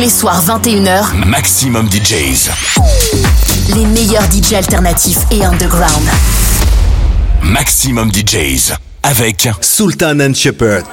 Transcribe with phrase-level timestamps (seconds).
[0.00, 1.26] tous les soirs 21h.
[1.26, 2.48] Maximum DJs.
[3.74, 6.08] Les meilleurs DJs alternatifs et underground.
[7.42, 10.84] Maximum DJs avec Sultan and Shepard.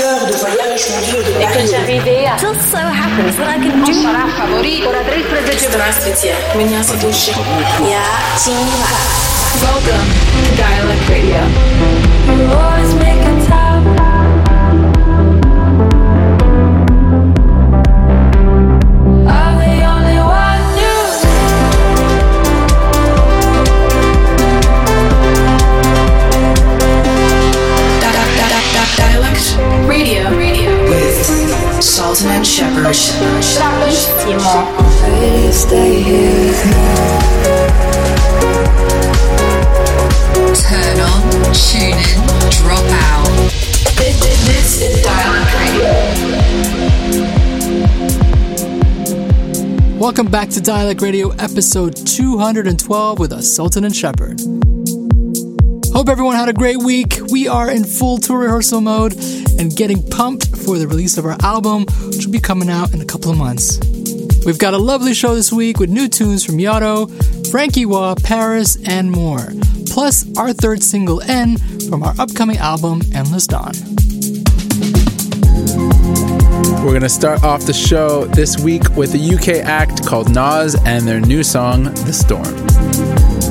[0.00, 0.88] heures de voyage
[9.60, 10.06] Welcome
[10.56, 10.62] to
[11.10, 11.99] Radio.
[12.26, 13.80] You make a time.
[19.26, 20.96] I'm the only one you
[28.02, 29.44] Da- da- da- da- da- Dialect
[29.86, 30.30] Radio.
[30.36, 30.70] Radio.
[30.88, 32.94] With Sultan and Shepard.
[35.04, 37.60] Please stay here.
[40.50, 43.26] Turn on, tune in, drop out.
[43.96, 45.92] This, this- is Dialect Radio.
[49.98, 54.40] Welcome back to Dialect Radio episode 212 with us, Sultan and Shepard.
[55.92, 57.20] Hope everyone had a great week.
[57.30, 59.14] We are in full tour rehearsal mode
[59.58, 63.00] and getting pumped for the release of our album, which will be coming out in
[63.00, 63.78] a couple of months.
[64.44, 67.08] We've got a lovely show this week with new tunes from Yato,
[67.52, 69.52] Frankie Wah, Paris, and more.
[69.90, 71.56] Plus, our third single, N,
[71.88, 73.72] from our upcoming album, Endless Dawn.
[76.84, 80.76] We're going to start off the show this week with a UK act called Nas
[80.86, 83.49] and their new song, The Storm.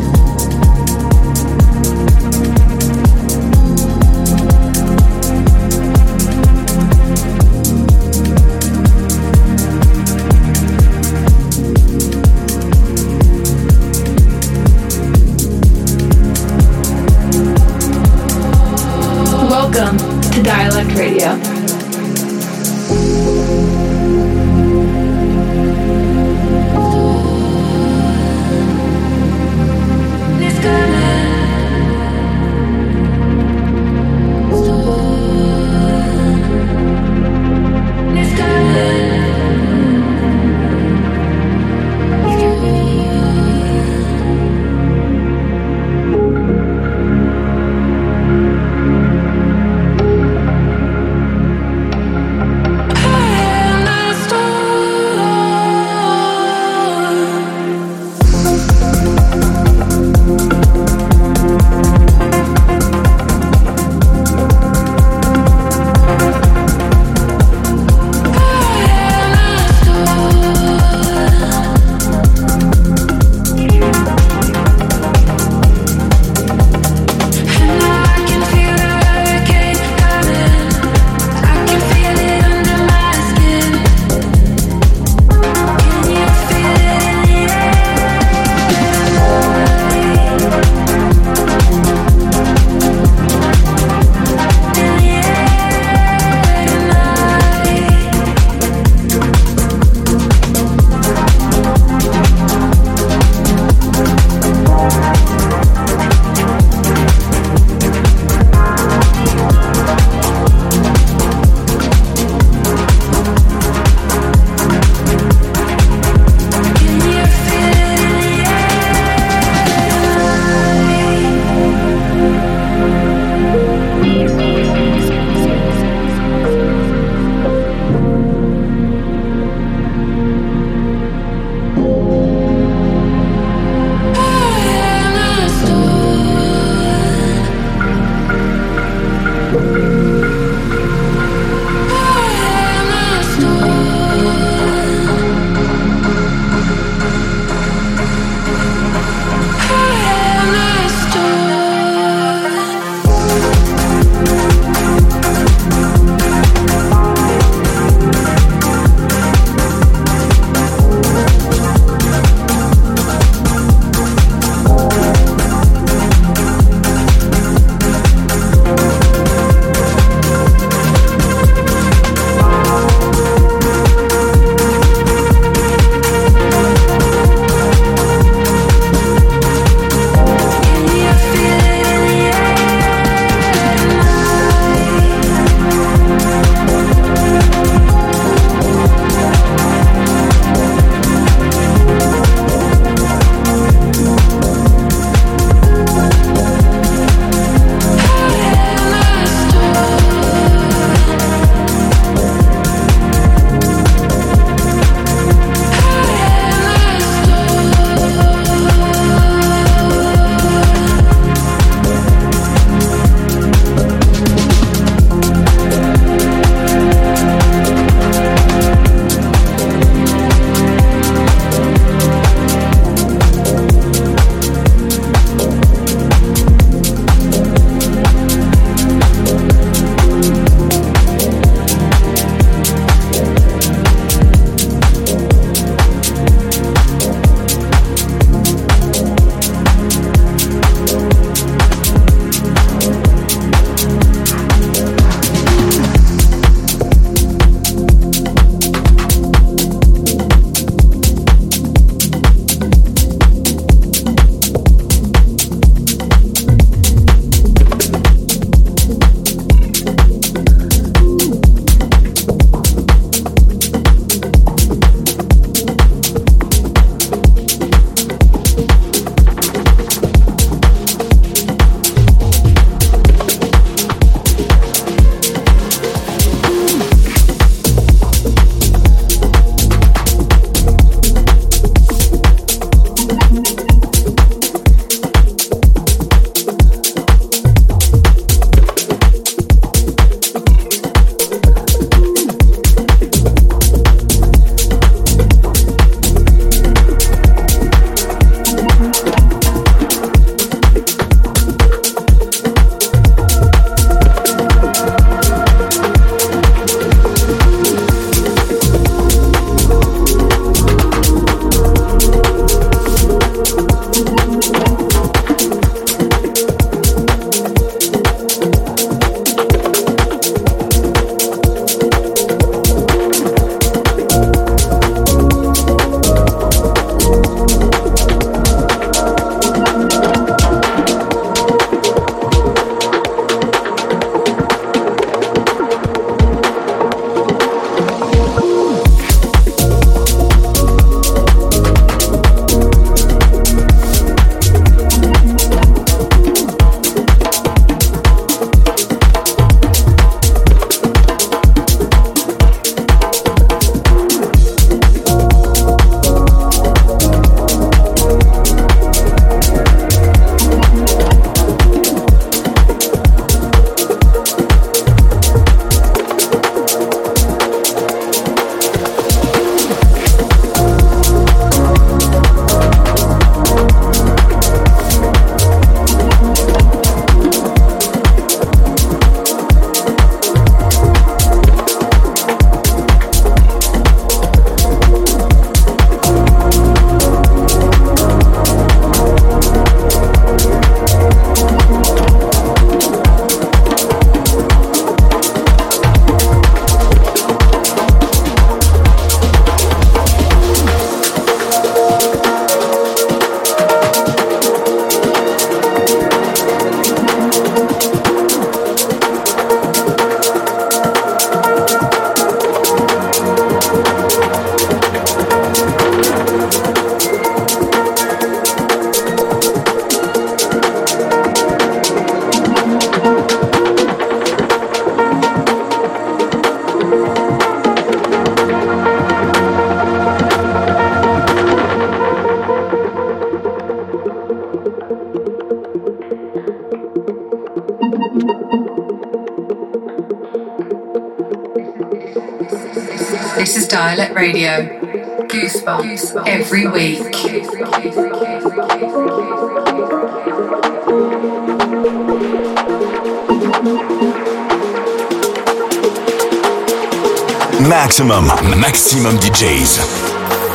[457.59, 459.79] Maximum, maximum DJs.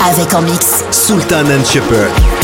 [0.01, 2.44] Avec en mix Sultan and Shepherd.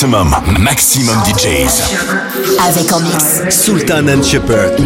[0.00, 1.82] Maximum, maximum DJs.
[2.66, 4.80] Avec en mix Sultan and Shepherd.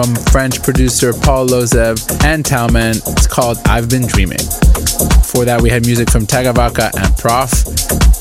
[0.00, 2.96] From French producer Paul Lozev and Talman.
[3.06, 4.38] It's called I've Been Dreaming.
[5.20, 7.52] Before that, we had music from Tagavaka and Prof.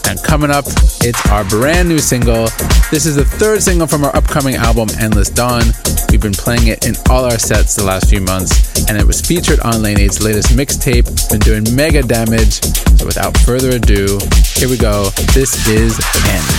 [0.10, 0.66] And coming up,
[1.00, 2.50] it's our brand new single.
[2.92, 5.64] This is the third single from our upcoming album, Endless Dawn.
[6.12, 9.22] We've been playing it in all our sets the last few months, and it was
[9.22, 11.08] featured on Lane 8's latest mixtape.
[11.32, 12.60] Been doing mega damage.
[13.00, 14.20] So without further ado,
[14.56, 15.12] here we go.
[15.32, 16.59] This is End.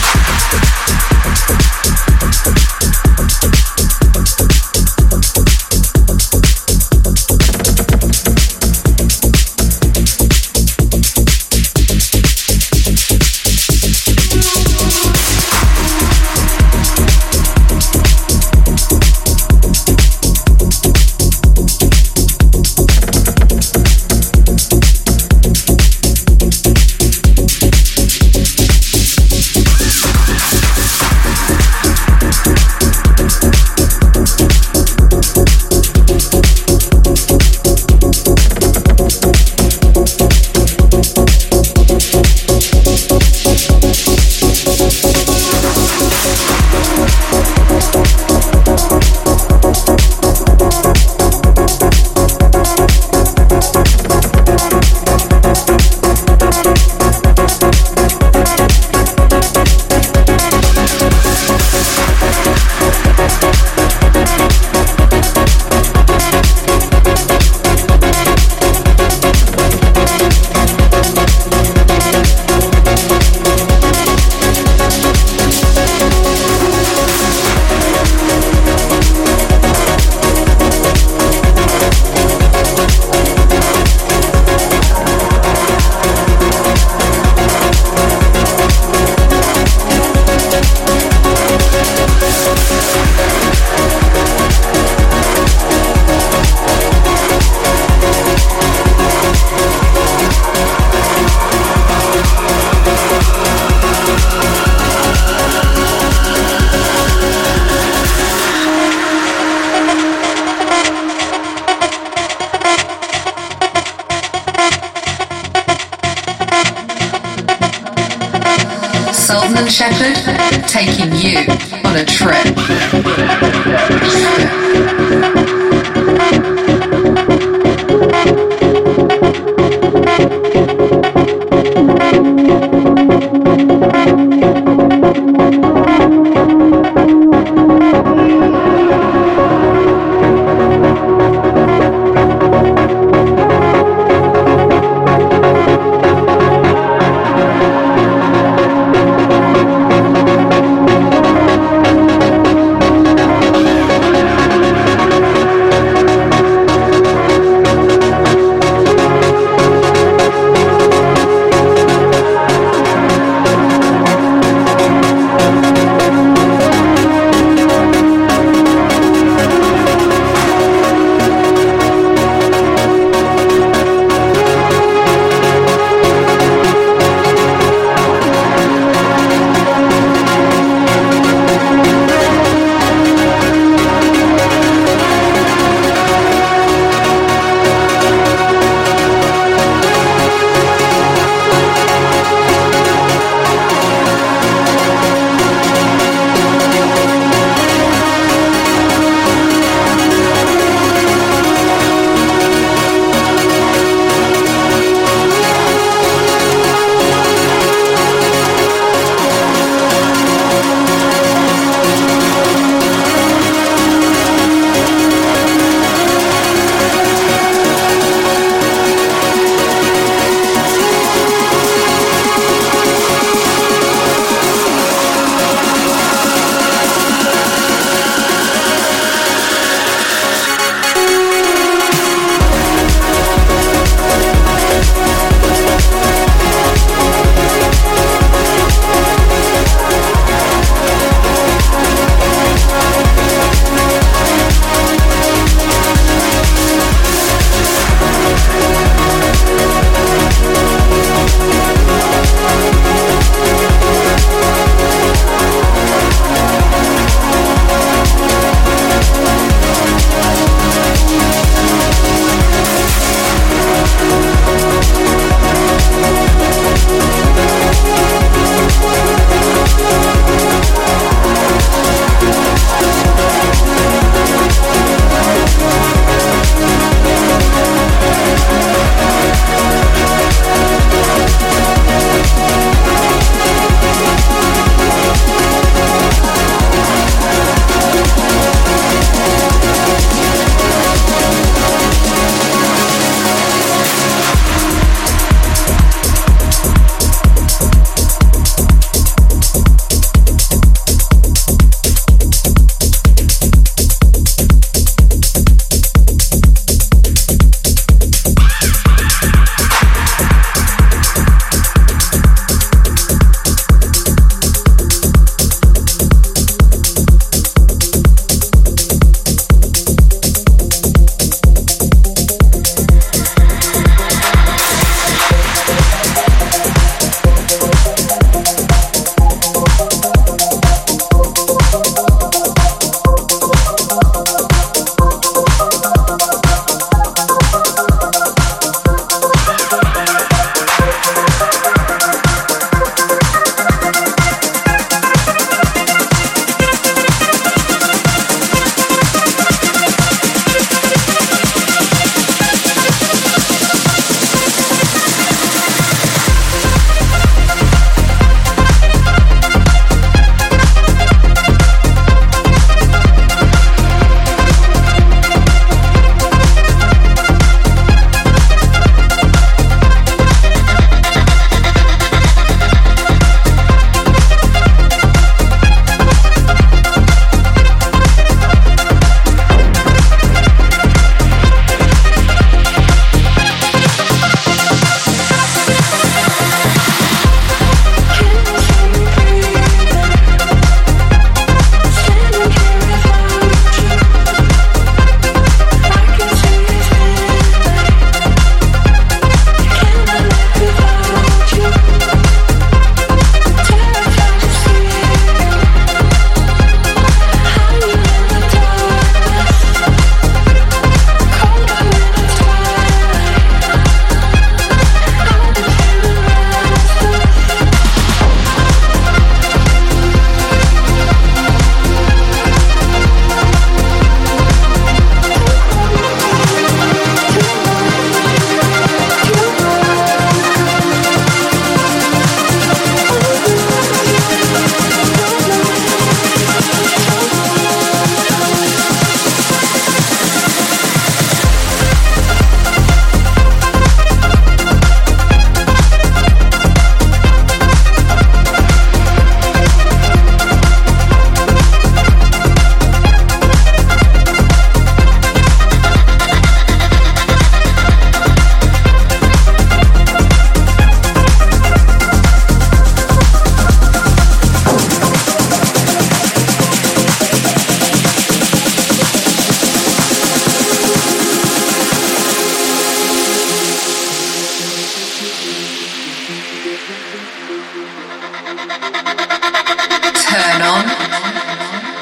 [480.71, 480.87] On,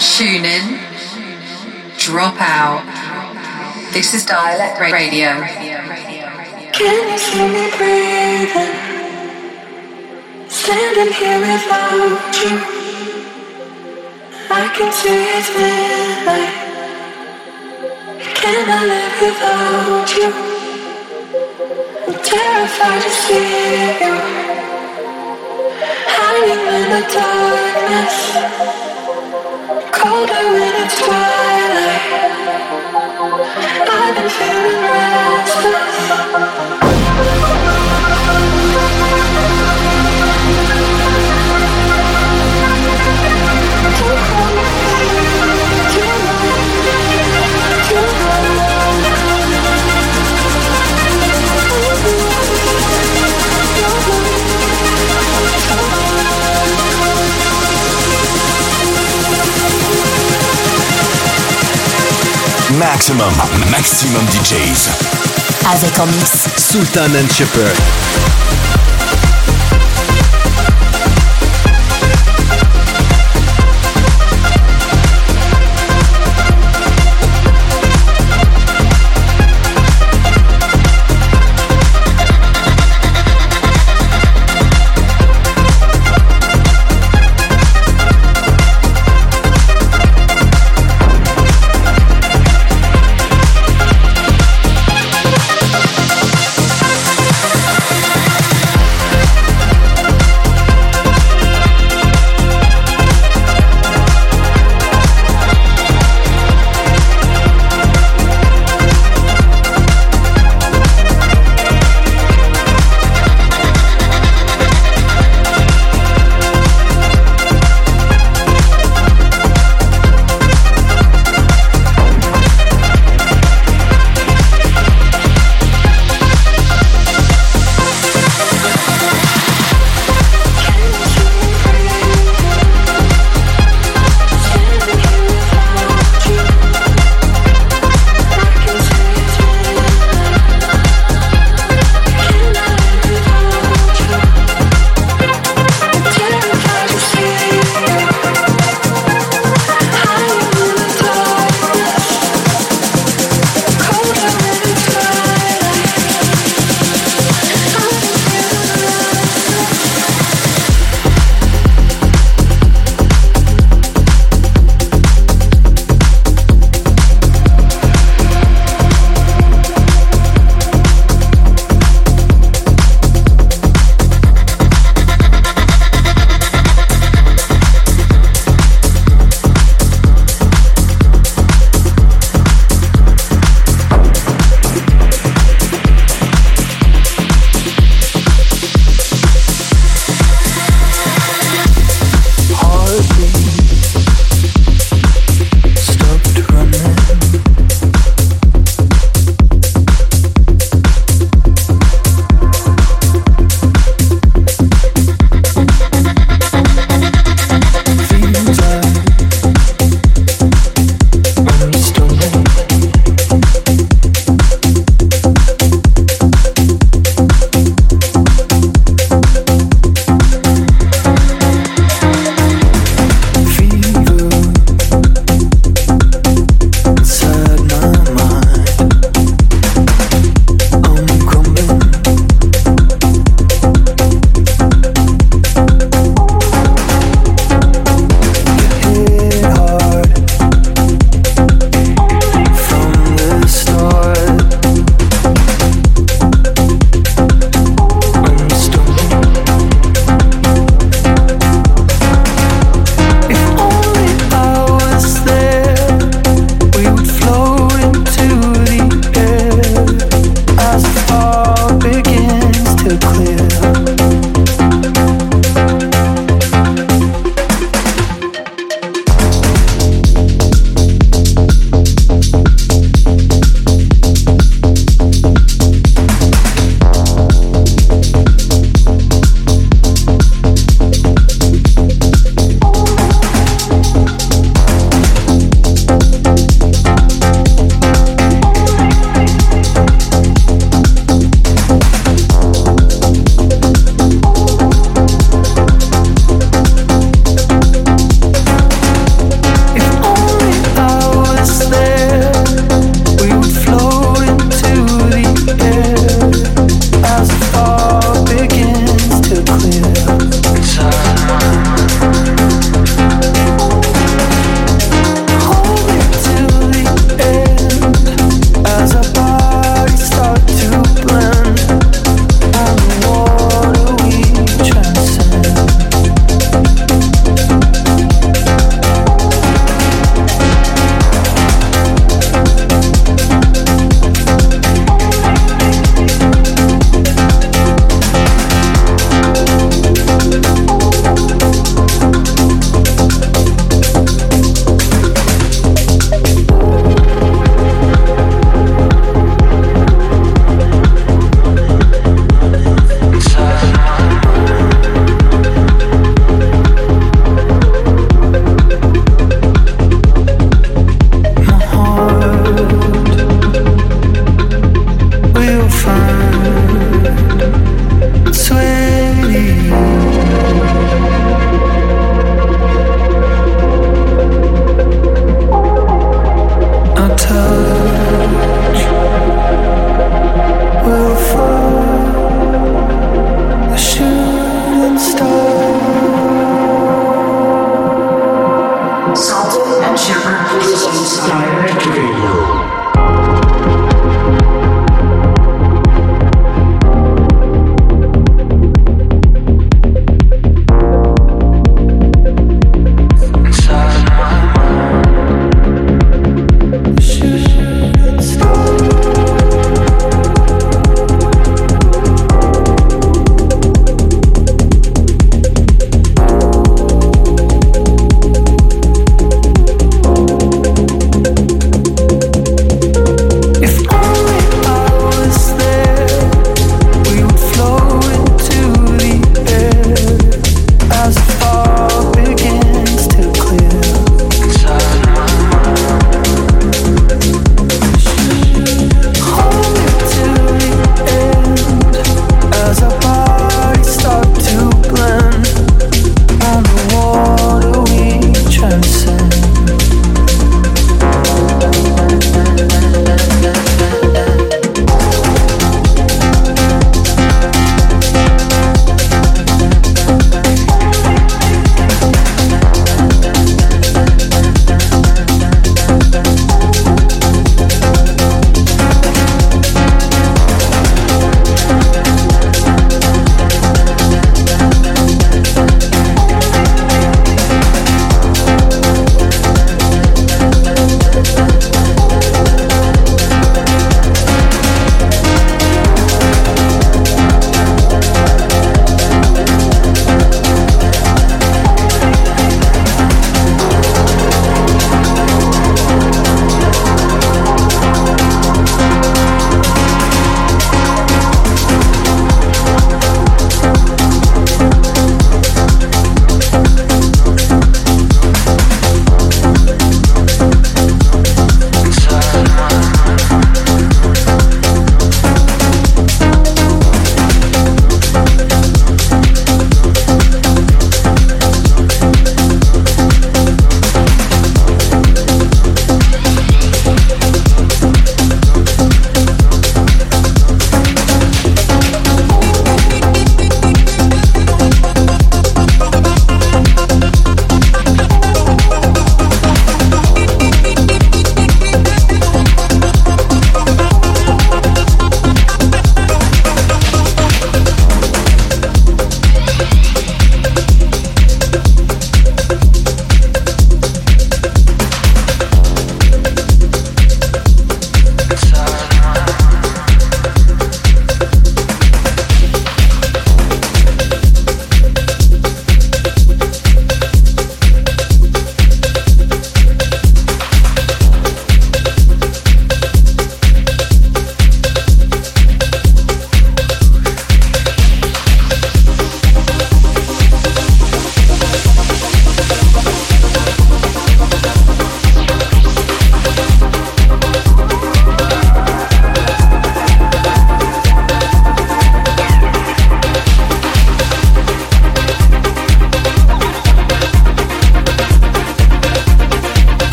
[0.00, 0.80] tune in,
[1.98, 2.82] drop out.
[3.92, 5.30] This is Dialect Radio.
[6.72, 8.74] Can you see me breathing?
[10.48, 12.54] Standing here without you.
[14.50, 16.52] I can see it's midnight.
[18.40, 20.28] Can I live without you?
[22.08, 23.46] I'm terrified to see
[24.00, 24.55] you.
[26.18, 28.16] In the darkness.
[29.92, 32.02] Colder when it's twilight.
[33.88, 34.76] I've been feeling
[62.78, 63.32] Maxximum,
[63.70, 64.88] maxximum DJs.
[65.72, 68.75] Avec en mix Sultan and Shepard.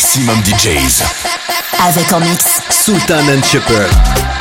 [0.00, 1.02] Maximum, DJs.
[1.86, 4.39] Avec en mix Sultan and Shepard.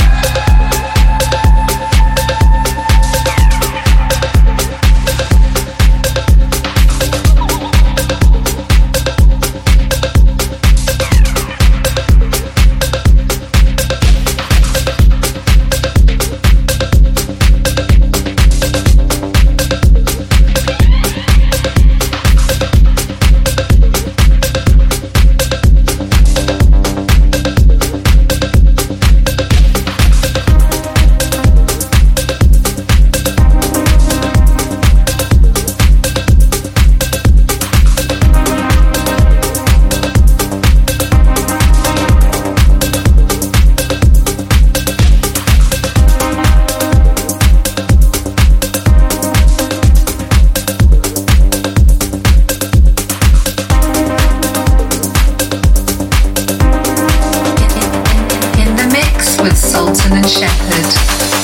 [59.96, 61.39] Sultan and Shepard.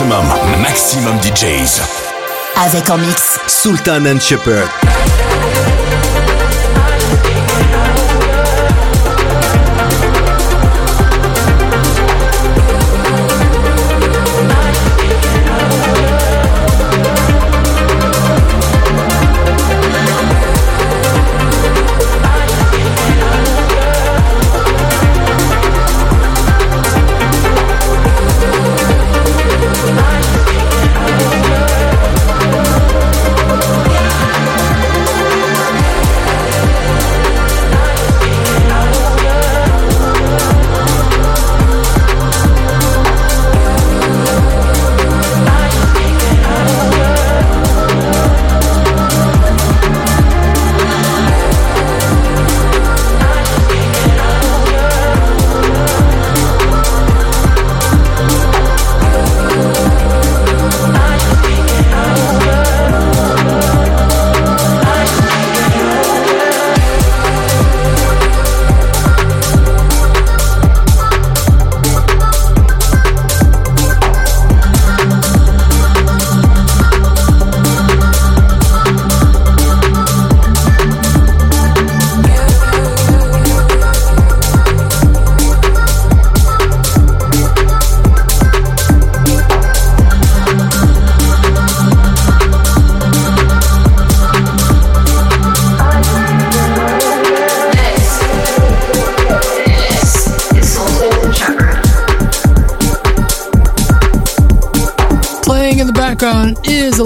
[0.00, 1.82] Maximum, maximum DJs.
[2.56, 4.79] Avec en mix Sultan and Shepherd.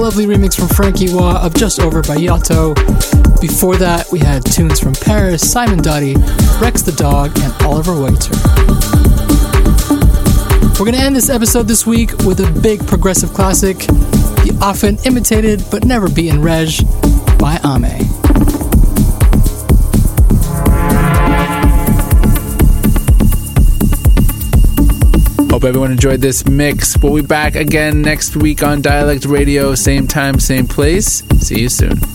[0.05, 2.75] Lovely remix from Frankie Wah of Just Over by Yato.
[3.41, 6.15] Before that, we had tunes from Paris, Simon Doty,
[6.61, 8.35] Rex the Dog, and Olivier Weiter.
[10.73, 14.99] We're going to end this episode this week with a big progressive classic, the often
[15.05, 16.83] imitated but never beaten Rej
[17.39, 18.24] by Ame.
[25.65, 26.95] Hope everyone enjoyed this mix.
[26.99, 31.25] We'll be back again next week on Dialect Radio, same time, same place.
[31.41, 32.14] See you soon.